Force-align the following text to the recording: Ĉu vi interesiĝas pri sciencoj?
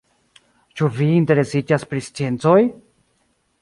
Ĉu 0.79 0.89
vi 0.95 1.11
interesiĝas 1.19 1.87
pri 1.93 2.05
sciencoj? 2.09 2.59